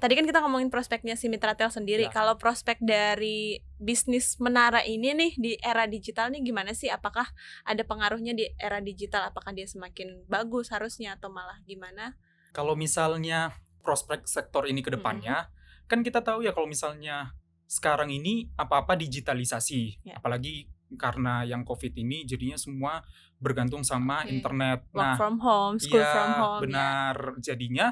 Tadi 0.00 0.16
kan 0.16 0.24
kita 0.24 0.40
ngomongin 0.40 0.72
prospeknya 0.72 1.14
si 1.14 1.30
Mitratel 1.30 1.70
sendiri. 1.70 2.08
Iya. 2.08 2.10
Kalau 2.10 2.34
prospek 2.34 2.82
dari 2.82 3.62
bisnis 3.78 4.42
menara 4.42 4.82
ini 4.82 5.14
nih 5.14 5.32
di 5.38 5.52
era 5.60 5.86
digital 5.86 6.34
nih 6.34 6.42
gimana 6.42 6.74
sih? 6.74 6.90
Apakah 6.90 7.30
ada 7.62 7.82
pengaruhnya 7.86 8.34
di 8.34 8.50
era 8.58 8.82
digital? 8.82 9.30
Apakah 9.30 9.54
dia 9.54 9.70
semakin 9.70 10.26
bagus 10.26 10.74
harusnya 10.74 11.14
atau 11.14 11.30
malah 11.30 11.62
gimana? 11.62 12.18
Kalau 12.50 12.74
misalnya 12.74 13.54
prospek 13.86 14.26
sektor 14.26 14.66
ini 14.66 14.82
ke 14.82 14.90
depannya, 14.90 15.46
kan 15.86 16.02
kita 16.02 16.26
tahu 16.26 16.42
ya 16.42 16.50
kalau 16.50 16.66
misalnya 16.66 17.38
sekarang 17.68 18.08
ini 18.08 18.48
apa-apa 18.56 18.96
digitalisasi, 18.96 20.00
Ya. 20.02 20.16
apalagi 20.16 20.72
karena 20.94 21.42
yang 21.42 21.62
COVID 21.62 21.92
ini 21.94 22.24
jadinya 22.24 22.56
semua 22.56 23.04
bergantung 23.36 23.82
sama 23.82 24.22
Oke. 24.22 24.32
internet. 24.32 24.88
Work 24.88 24.96
Nah, 24.96 25.14
from 25.16 25.36
home, 25.38 25.76
school 25.76 25.98
iya, 25.98 26.08
from 26.08 26.30
home. 26.34 26.54
ya. 26.54 26.62
benar. 26.64 27.14
Jadinya 27.38 27.86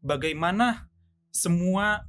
bagaimana 0.00 0.90
semua 1.28 2.02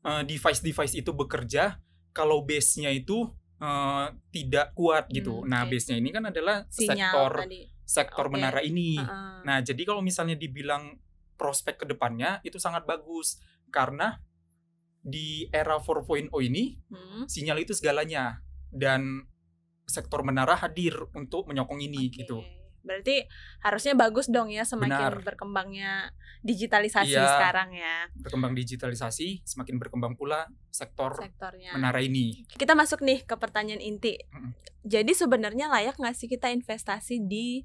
eh, 0.00 0.22
device-device 0.24 0.94
itu 0.96 1.10
bekerja 1.10 1.76
kalau 2.10 2.40
base-nya 2.40 2.88
itu 2.88 3.28
eh, 3.58 4.06
tidak 4.30 4.72
kuat 4.72 5.10
gitu. 5.10 5.42
Hmm, 5.42 5.50
Nah, 5.50 5.66
base-nya 5.66 5.98
ini 5.98 6.08
kan 6.08 6.24
adalah 6.24 6.62
Sinyal 6.68 7.10
sektor 7.10 7.32
tadi. 7.42 7.60
sektor 7.82 8.24
Oke. 8.24 8.32
menara 8.32 8.62
ini. 8.62 8.94
Heeh. 8.94 9.42
Nah, 9.42 9.58
jadi 9.58 9.82
kalau 9.82 9.98
misalnya 9.98 10.34
dibilang 10.34 10.94
prospek 11.34 11.82
ke 11.82 11.86
depannya 11.86 12.38
itu 12.42 12.56
sangat 12.56 12.82
bagus 12.82 13.38
karena 13.68 14.18
di 14.98 15.46
era 15.48 15.76
4.0 15.76 16.28
ini 16.40 16.74
Hmm. 16.86 17.24
sinyal 17.24 17.58
itu 17.58 17.70
segalanya 17.72 18.42
dan 18.70 19.24
sektor 19.84 20.20
menara 20.20 20.54
hadir 20.54 20.94
untuk 21.12 21.48
menyokong 21.48 21.80
ini 21.80 22.08
Oke. 22.08 22.22
gitu. 22.22 22.38
Berarti 22.78 23.24
harusnya 23.60 23.92
bagus 23.92 24.28
dong 24.28 24.48
ya 24.48 24.64
semakin 24.64 24.96
Benar. 25.12 25.20
berkembangnya 25.20 25.92
digitalisasi 26.40 27.10
Iya. 27.12 27.26
sekarang 27.36 27.74
ya 27.74 28.06
Berkembang 28.16 28.54
digitalisasi, 28.54 29.42
semakin 29.44 29.76
berkembang 29.76 30.14
pula 30.14 30.48
sektor 30.70 31.12
sektornya. 31.18 31.74
menara 31.74 32.00
ini. 32.00 32.46
Kita 32.48 32.72
masuk 32.72 33.04
nih 33.04 33.24
ke 33.24 33.34
pertanyaan 33.36 33.82
inti. 33.82 34.16
Mm-mm. 34.32 34.54
Jadi 34.84 35.12
sebenarnya 35.12 35.68
layak 35.68 35.98
nggak 35.98 36.16
sih 36.16 36.28
kita 36.28 36.48
investasi 36.48 37.20
di 37.20 37.60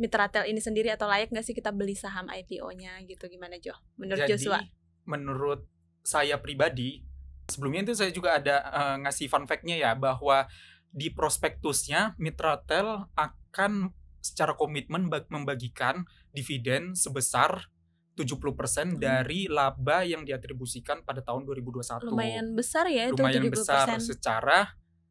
Mitratel 0.00 0.48
ini 0.48 0.56
sendiri 0.56 0.88
atau 0.88 1.04
layak 1.04 1.28
nggak 1.28 1.44
sih 1.44 1.52
kita 1.52 1.76
beli 1.76 1.92
saham 1.92 2.24
IPO-nya 2.24 3.04
gitu 3.04 3.28
gimana 3.28 3.60
Jo? 3.60 3.76
Menurut 4.00 4.24
Jadi 4.24 4.32
Joshua? 4.40 4.60
menurut 5.04 5.68
saya 6.00 6.40
pribadi, 6.40 7.04
sebelumnya 7.50 7.82
itu 7.84 7.94
saya 7.94 8.10
juga 8.10 8.38
ada 8.38 8.56
eh, 8.62 8.96
ngasih 9.02 9.26
fun 9.26 9.44
fact-nya 9.44 9.76
ya 9.76 9.92
bahwa 9.92 10.46
di 10.88 11.10
prospektusnya 11.10 12.14
Mitratel 12.16 13.10
akan 13.14 13.90
secara 14.20 14.54
komitmen 14.54 15.06
bag- 15.06 15.26
membagikan 15.28 16.02
dividen 16.30 16.94
sebesar 16.94 17.66
70% 18.14 18.36
Hmm. 18.94 19.00
dari 19.00 19.46
laba 19.46 20.02
yang 20.02 20.22
diatribusikan 20.22 21.00
pada 21.02 21.20
tahun 21.20 21.46
2021. 21.46 22.04
Lumayan 22.04 22.52
besar 22.52 22.84
ya 22.86 23.08
itu 23.08 23.16
Lumayan 23.16 23.48
70%. 23.48 23.54
besar 23.54 23.86
secara 23.98 24.58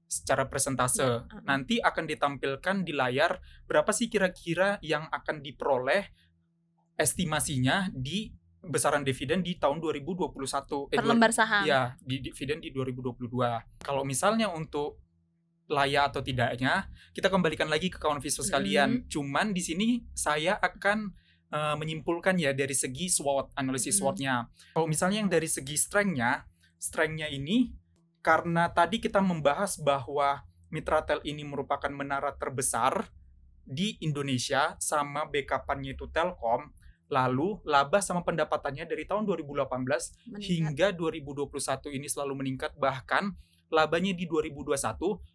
secara 0.06 0.44
presentase. 0.46 1.02
Ya, 1.02 1.22
uh-uh. 1.22 1.42
Nanti 1.42 1.78
akan 1.80 2.06
ditampilkan 2.06 2.76
di 2.82 2.94
layar 2.94 3.38
berapa 3.66 3.90
sih 3.90 4.10
kira-kira 4.10 4.78
yang 4.82 5.06
akan 5.10 5.42
diperoleh 5.42 6.06
estimasinya 6.96 7.88
di 7.90 8.30
besaran 8.60 9.08
dividen 9.08 9.40
di 9.40 9.56
tahun 9.56 9.80
2021. 9.80 10.92
per 10.92 11.00
dua- 11.00 11.12
lembar 11.16 11.32
saham. 11.32 11.64
Iya, 11.64 11.96
di 12.04 12.20
dividen 12.20 12.60
di 12.60 12.70
2022. 12.76 13.64
Kalau 13.80 14.04
misalnya 14.04 14.52
untuk 14.52 15.00
layak 15.70 16.12
atau 16.12 16.22
tidaknya, 16.26 16.90
kita 17.14 17.30
kembalikan 17.30 17.70
lagi 17.70 17.94
ke 17.94 18.02
kawan 18.02 18.20
Viso 18.20 18.42
sekalian. 18.42 19.06
Cuman 19.08 19.54
di 19.54 19.62
sini 19.62 19.88
saya 20.12 20.58
akan 20.60 21.14
eh, 21.50 21.76
menyimpulkan 21.82 22.38
ya 22.38 22.54
dari 22.54 22.78
segi 22.78 23.10
SWOT, 23.10 23.58
analisis 23.58 23.98
Mm. 23.98 24.00
SWOT-nya. 24.06 24.36
Kalau 24.70 24.86
misalnya 24.86 25.18
yang 25.26 25.34
dari 25.34 25.50
segi 25.50 25.82
strength-nya, 25.82 26.46
strength-nya 26.78 27.26
ini 27.26 27.74
karena 28.22 28.70
tadi 28.70 29.02
kita 29.02 29.18
membahas 29.18 29.82
bahwa 29.82 30.46
Mitratel 30.70 31.18
ini 31.26 31.42
merupakan 31.42 31.90
menara 31.90 32.38
terbesar 32.38 33.10
di 33.66 33.98
Indonesia 34.06 34.78
sama 34.78 35.26
backup-nya 35.26 35.98
itu 35.98 36.06
Telkom, 36.14 36.70
lalu 37.10 37.58
laba 37.66 38.00
sama 38.00 38.22
pendapatannya 38.22 38.86
dari 38.86 39.04
tahun 39.04 39.26
2018 39.26 39.66
Meningkat. 39.66 40.40
hingga 40.46 40.88
2021 40.94 41.50
ini 41.92 42.06
selalu 42.06 42.34
meningkat 42.38 42.78
bahkan 42.78 43.34
labanya 43.70 44.14
di 44.14 44.26
2021 44.26 44.78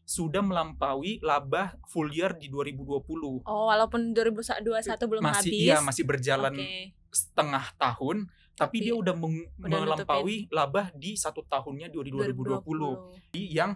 sudah 0.03 0.43
melampaui 0.43 1.19
laba 1.19 1.75
full 1.87 2.11
year 2.11 2.35
di 2.35 2.47
2020 2.47 3.43
Oh, 3.43 3.71
walaupun 3.71 4.11
2021 4.11 4.51
belum 5.07 5.23
masih 5.23 5.51
habis. 5.51 5.67
iya 5.67 5.77
masih 5.79 6.03
berjalan 6.03 6.55
Oke. 6.55 6.95
setengah 7.11 7.67
tahun 7.75 8.27
tapi, 8.55 8.79
Tapi 8.79 8.87
dia 8.87 8.95
udah, 8.95 9.15
meng- 9.19 9.51
udah 9.59 9.81
melampaui 9.83 10.47
laba 10.47 10.95
di 10.95 11.19
satu 11.19 11.43
tahunnya 11.43 11.91
di 11.91 11.99
2020 12.07 12.63
yang 13.51 13.75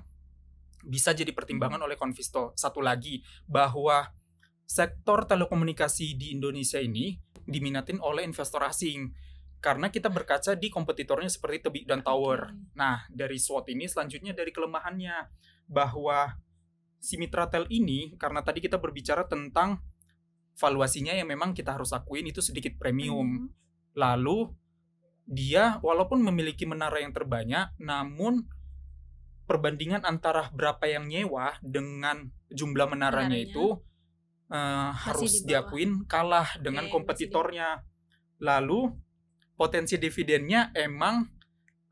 bisa 0.86 1.10
jadi 1.10 1.34
pertimbangan 1.34 1.82
oleh 1.82 1.98
Konvisto. 1.98 2.54
Satu 2.54 2.78
lagi 2.78 3.18
bahwa 3.42 4.06
sektor 4.62 5.26
telekomunikasi 5.26 6.14
di 6.14 6.30
Indonesia 6.30 6.78
ini 6.78 7.18
diminatin 7.48 7.98
oleh 8.04 8.22
investor 8.28 8.60
asing 8.62 9.08
karena 9.58 9.90
kita 9.90 10.06
berkaca 10.06 10.54
di 10.54 10.70
kompetitornya 10.70 11.26
seperti 11.26 11.66
Tebik 11.66 11.84
dan 11.88 12.04
Tower. 12.06 12.54
Nah, 12.78 13.02
dari 13.10 13.42
SWOT 13.42 13.74
ini 13.74 13.90
selanjutnya 13.90 14.30
dari 14.30 14.54
kelemahannya 14.54 15.26
bahwa 15.66 16.38
si 17.02 17.18
Mitratel 17.18 17.66
ini 17.66 18.14
karena 18.14 18.42
tadi 18.46 18.62
kita 18.62 18.78
berbicara 18.78 19.26
tentang 19.26 19.82
valuasinya 20.58 21.14
yang 21.14 21.26
memang 21.26 21.54
kita 21.54 21.74
harus 21.74 21.90
akuin 21.90 22.30
itu 22.30 22.38
sedikit 22.38 22.78
premium. 22.78 23.26
Hmm. 23.26 23.48
Lalu 23.98 24.54
dia 25.26 25.82
walaupun 25.82 26.22
memiliki 26.22 26.62
menara 26.62 27.02
yang 27.02 27.10
terbanyak, 27.10 27.74
namun 27.82 28.46
perbandingan 29.50 30.06
antara 30.06 30.54
berapa 30.54 30.86
yang 30.86 31.10
nyewa 31.10 31.58
dengan 31.66 32.30
jumlah 32.52 32.86
menaranya, 32.86 33.34
Menaranya. 33.34 33.50
itu 33.50 33.66
eh, 34.52 34.90
harus 34.92 35.44
di 35.44 35.52
diakuin 35.52 36.04
kalah 36.08 36.58
dengan 36.60 36.86
Oke, 36.86 36.90
masih 36.90 36.90
di 36.90 36.94
kompetitornya. 36.94 37.68
Lalu 38.38 38.80
potensi 39.58 39.98
dividennya 39.98 40.70
emang 40.76 41.26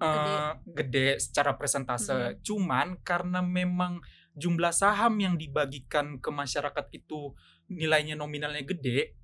eh, 0.01 0.53
gede. 0.65 1.19
secara 1.19 1.57
presentase. 1.57 2.41
Cuman 2.45 3.01
karena 3.03 3.41
memang 3.43 4.01
jumlah 4.37 4.71
saham 4.71 5.17
yang 5.17 5.35
dibagikan 5.41 6.21
ke 6.21 6.29
masyarakat 6.29 6.87
itu 6.93 7.33
nilainya 7.73 8.15
nominalnya 8.15 8.63
gede, 8.63 9.17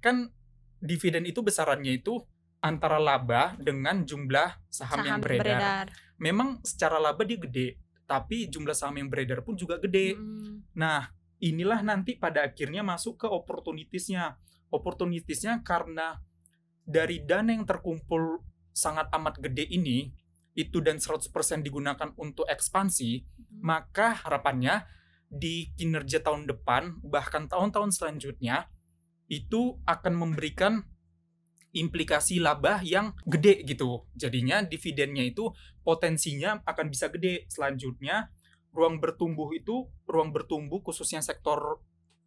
kan 0.00 0.32
dividen 0.80 1.28
itu 1.28 1.44
besarannya 1.44 2.00
itu 2.00 2.24
antara 2.64 2.96
laba 2.96 3.52
dengan 3.60 4.08
jumlah 4.08 4.72
saham, 4.72 5.04
yang 5.04 5.20
beredar. 5.20 5.92
Memang 6.16 6.64
secara 6.64 6.96
laba 6.96 7.20
dia 7.28 7.36
gede, 7.36 7.76
tapi 8.08 8.48
jumlah 8.48 8.72
saham 8.72 8.96
yang 8.96 9.12
beredar 9.12 9.44
pun 9.44 9.52
juga 9.52 9.76
gede. 9.76 10.16
Hmm. 10.16 10.64
Nah, 10.72 11.04
inilah 11.42 11.80
nanti 11.82 12.18
pada 12.18 12.46
akhirnya 12.46 12.84
masuk 12.84 13.24
ke 13.24 13.26
opportunitiesnya. 13.30 14.38
Opportunitiesnya 14.70 15.62
karena 15.62 16.18
dari 16.84 17.22
dana 17.22 17.54
yang 17.54 17.64
terkumpul 17.64 18.42
sangat 18.74 19.08
amat 19.14 19.38
gede 19.38 19.64
ini, 19.70 20.10
itu 20.54 20.78
dan 20.78 21.02
100% 21.02 21.30
digunakan 21.66 22.14
untuk 22.14 22.46
ekspansi, 22.46 23.26
maka 23.62 24.14
harapannya 24.22 24.86
di 25.26 25.74
kinerja 25.74 26.22
tahun 26.22 26.46
depan 26.46 27.02
bahkan 27.02 27.50
tahun-tahun 27.50 27.90
selanjutnya 27.90 28.70
itu 29.26 29.82
akan 29.82 30.14
memberikan 30.14 30.86
implikasi 31.74 32.38
laba 32.38 32.78
yang 32.86 33.18
gede 33.26 33.66
gitu. 33.66 34.06
Jadinya 34.14 34.62
dividennya 34.62 35.26
itu 35.26 35.50
potensinya 35.82 36.62
akan 36.62 36.86
bisa 36.86 37.10
gede. 37.10 37.50
Selanjutnya 37.50 38.30
ruang 38.74 38.98
bertumbuh 38.98 39.48
itu 39.54 39.86
ruang 40.04 40.34
bertumbuh 40.34 40.82
khususnya 40.82 41.22
sektor 41.22 41.78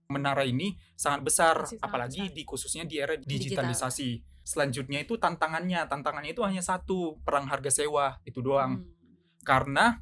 menara 0.08 0.48
ini 0.48 0.80
sangat 0.96 1.22
besar 1.28 1.56
Masih 1.68 1.78
sangat 1.78 1.84
apalagi 1.84 2.24
besar. 2.24 2.36
di 2.36 2.44
khususnya 2.48 2.84
di 2.88 2.96
era 2.98 3.14
Digital. 3.20 3.68
digitalisasi. 3.68 4.10
Selanjutnya 4.48 5.04
itu 5.04 5.20
tantangannya, 5.20 5.84
tantangannya 5.92 6.32
itu 6.32 6.40
hanya 6.48 6.64
satu, 6.64 7.20
perang 7.28 7.52
harga 7.52 7.84
sewa 7.84 8.16
itu 8.24 8.40
doang. 8.40 8.80
Hmm. 8.80 8.88
Karena 9.44 10.00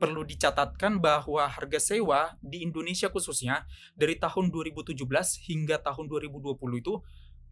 perlu 0.00 0.24
dicatatkan 0.24 0.98
bahwa 0.98 1.44
harga 1.44 1.78
sewa 1.78 2.40
di 2.40 2.64
Indonesia 2.64 3.12
khususnya 3.12 3.68
dari 3.92 4.16
tahun 4.16 4.48
2017 4.48 4.96
hingga 5.44 5.84
tahun 5.84 6.08
2020 6.08 6.56
itu 6.80 6.94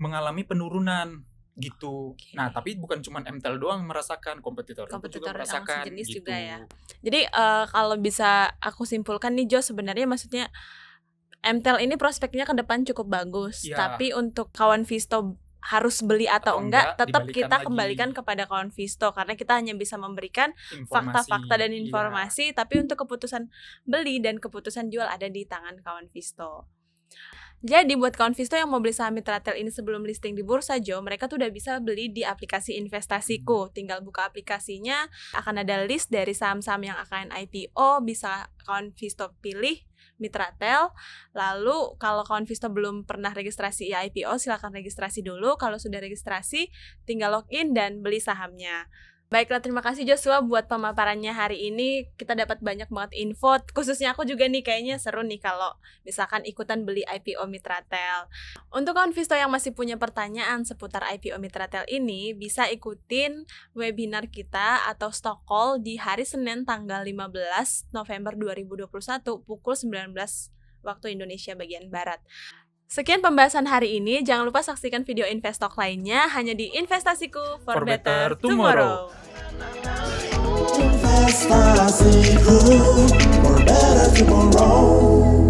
mengalami 0.00 0.42
penurunan 0.42 1.22
gitu. 1.56 2.16
Oke. 2.16 2.32
Nah, 2.32 2.48
tapi 2.48 2.80
bukan 2.80 3.04
cuma 3.04 3.20
MTEL 3.20 3.60
doang 3.60 3.84
yang 3.84 3.90
merasakan, 3.92 4.40
kompetitor, 4.40 4.88
Kompetitor 4.88 5.20
juga 5.20 5.28
yang 5.28 5.36
merasakan 5.36 5.76
sejenis 5.84 6.06
gitu. 6.08 6.16
juga 6.24 6.34
ya. 6.36 6.58
Jadi 7.04 7.20
eh, 7.28 7.64
kalau 7.68 7.96
bisa 8.00 8.56
aku 8.58 8.88
simpulkan 8.88 9.36
nih 9.36 9.46
Jo 9.48 9.60
sebenarnya 9.60 10.08
maksudnya 10.08 10.48
MTEL 11.42 11.82
ini 11.82 11.98
prospeknya 11.98 12.46
ke 12.48 12.54
depan 12.56 12.86
cukup 12.88 13.06
bagus. 13.10 13.66
Iya. 13.66 13.76
Tapi 13.76 14.16
untuk 14.16 14.48
kawan 14.54 14.88
Visto 14.88 15.36
harus 15.62 16.02
beli 16.02 16.26
atau, 16.26 16.58
Atau 16.58 16.66
enggak, 16.66 16.86
enggak, 16.94 16.98
tetap 17.06 17.22
kita 17.30 17.56
lagi. 17.62 17.66
kembalikan 17.70 18.10
kepada 18.10 18.50
kawan 18.50 18.74
Visto 18.74 19.14
karena 19.14 19.38
kita 19.38 19.54
hanya 19.54 19.78
bisa 19.78 19.94
memberikan 19.94 20.50
fakta-fakta 20.90 21.54
dan 21.54 21.70
iya. 21.70 21.86
informasi, 21.86 22.50
tapi 22.50 22.82
untuk 22.82 23.06
keputusan 23.06 23.46
beli 23.86 24.18
dan 24.18 24.42
keputusan 24.42 24.90
jual 24.90 25.06
ada 25.06 25.30
di 25.30 25.46
tangan 25.46 25.78
kawan 25.78 26.10
Visto. 26.10 26.66
Jadi 27.62 27.94
buat 27.94 28.18
kawan 28.18 28.34
Visto 28.34 28.58
yang 28.58 28.74
mau 28.74 28.82
beli 28.82 28.90
saham 28.90 29.14
Mitratel 29.14 29.54
ini 29.54 29.70
sebelum 29.70 30.02
listing 30.02 30.34
di 30.34 30.42
bursa 30.42 30.82
Jo, 30.82 30.98
mereka 30.98 31.30
tuh 31.30 31.38
udah 31.38 31.46
bisa 31.54 31.78
beli 31.78 32.10
di 32.10 32.26
aplikasi 32.26 32.74
investasiku. 32.74 33.70
Tinggal 33.70 34.02
buka 34.02 34.26
aplikasinya, 34.26 35.06
akan 35.38 35.62
ada 35.62 35.86
list 35.86 36.10
dari 36.10 36.34
saham-saham 36.34 36.90
yang 36.90 36.98
akan 36.98 37.30
IPO, 37.30 38.02
bisa 38.02 38.50
kawan 38.66 38.90
Visto 38.98 39.30
pilih 39.38 39.78
Mitratel. 40.18 40.90
Lalu 41.38 41.94
kalau 42.02 42.26
kawan 42.26 42.50
Visto 42.50 42.66
belum 42.66 43.06
pernah 43.06 43.30
registrasi 43.30 43.94
IPO, 43.94 44.42
silakan 44.42 44.74
registrasi 44.74 45.22
dulu. 45.22 45.54
Kalau 45.54 45.78
sudah 45.78 46.02
registrasi, 46.02 46.66
tinggal 47.06 47.30
login 47.30 47.78
dan 47.78 48.02
beli 48.02 48.18
sahamnya. 48.18 48.90
Baiklah, 49.32 49.64
terima 49.64 49.80
kasih 49.80 50.04
Joshua 50.04 50.44
buat 50.44 50.68
pemaparannya 50.68 51.32
hari 51.32 51.72
ini. 51.72 52.04
Kita 52.20 52.36
dapat 52.36 52.60
banyak 52.60 52.92
banget 52.92 53.16
info. 53.16 53.56
Khususnya 53.72 54.12
aku 54.12 54.28
juga 54.28 54.44
nih 54.44 54.60
kayaknya 54.60 55.00
seru 55.00 55.24
nih 55.24 55.40
kalau 55.40 55.72
misalkan 56.04 56.44
ikutan 56.44 56.84
beli 56.84 57.00
IPO 57.08 57.40
Mitratel. 57.48 58.28
Untuk 58.68 58.92
kawan 58.92 59.16
Visto 59.16 59.32
yang 59.32 59.48
masih 59.48 59.72
punya 59.72 59.96
pertanyaan 59.96 60.68
seputar 60.68 61.08
IPO 61.16 61.40
Mitratel 61.40 61.88
ini, 61.88 62.36
bisa 62.36 62.68
ikutin 62.68 63.48
webinar 63.72 64.28
kita 64.28 64.84
atau 64.92 65.08
stock 65.08 65.48
call 65.48 65.80
di 65.80 65.96
hari 65.96 66.28
Senin 66.28 66.68
tanggal 66.68 67.00
15 67.00 67.88
November 67.96 68.36
2021 68.36 68.84
pukul 69.48 69.72
19 69.72 70.12
waktu 70.84 71.16
Indonesia 71.16 71.56
bagian 71.56 71.88
Barat. 71.88 72.20
Sekian 72.92 73.24
pembahasan 73.24 73.64
hari 73.72 73.96
ini. 74.04 74.20
Jangan 74.20 74.44
lupa 74.44 74.60
saksikan 74.60 75.00
video 75.08 75.24
Investok 75.24 75.80
lainnya 75.80 76.28
hanya 76.28 76.52
di 76.52 76.68
Investasiku 76.76 77.64
for, 77.64 77.80
For 77.80 77.88
Better, 77.88 78.36
Better 78.36 78.44
Tomorrow. 78.44 79.08
tomorrow. 79.08 80.76
Investasiku 80.76 82.56
for 83.40 83.56
better 83.64 84.12
tomorrow. 84.12 85.41